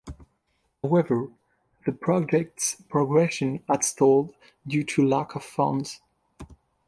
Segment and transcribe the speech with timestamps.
[0.81, 1.29] However,
[1.85, 4.33] the project's progression had stalled
[4.65, 6.01] due to lack of funds.